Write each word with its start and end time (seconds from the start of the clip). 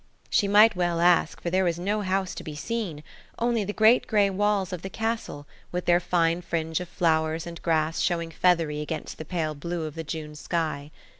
She 0.31 0.47
might 0.47 0.75
well 0.75 0.99
ask, 0.99 1.39
for 1.39 1.51
there 1.51 1.63
was 1.63 1.77
no 1.77 2.01
house 2.01 2.33
to 2.33 2.43
be 2.43 2.55
seen–only 2.55 3.63
the 3.63 3.71
great 3.71 4.07
grey 4.07 4.31
walls 4.31 4.73
of 4.73 4.81
the 4.81 4.89
castle, 4.89 5.45
with 5.71 5.85
their 5.85 5.99
fine 5.99 6.41
fringe 6.41 6.79
of 6.79 6.89
flowers 6.89 7.45
and 7.45 7.61
grass 7.61 7.99
showing 8.01 8.31
feathery 8.31 8.81
against 8.81 9.19
the 9.19 9.25
pale 9.25 9.53
blue 9.53 9.83
of 9.83 9.93
the 9.93 10.03
June 10.03 10.33
sky. 10.33 10.89